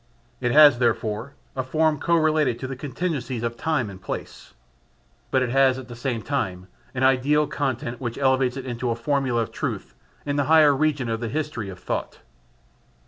[0.39, 4.55] It has therefore a form co related to the contingencies of time and place;
[5.29, 8.95] but it has at the same time an ideal content which elevates it into a
[8.95, 9.93] formula of truth
[10.25, 12.17] in the higher region of the history of thought.